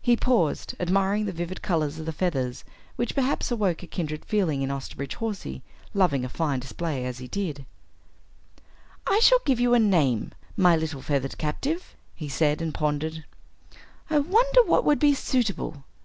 He 0.00 0.16
paused, 0.16 0.76
admiring 0.78 1.24
the 1.26 1.32
vivid 1.32 1.62
colors 1.62 1.98
of 1.98 2.06
the 2.06 2.12
feathers 2.12 2.62
which 2.94 3.16
perhaps 3.16 3.50
awoke 3.50 3.82
a 3.82 3.88
kindred 3.88 4.24
feeling 4.24 4.62
in 4.62 4.70
Osterbridge 4.70 5.16
Hawsey, 5.16 5.62
loving 5.94 6.24
a 6.24 6.28
fine 6.28 6.60
display 6.60 7.04
as 7.04 7.18
he 7.18 7.26
did. 7.26 7.66
"I 9.04 9.18
shall 9.18 9.40
give 9.44 9.58
you 9.58 9.74
a 9.74 9.80
name, 9.80 10.30
my 10.56 10.76
little 10.76 11.02
feathered 11.02 11.38
captive," 11.38 11.96
he 12.14 12.28
said, 12.28 12.62
and 12.62 12.72
pondered. 12.72 13.24
"I 14.08 14.20
wonder 14.20 14.62
what 14.62 14.84
would 14.84 15.00
be 15.00 15.12
suitable? 15.12 15.82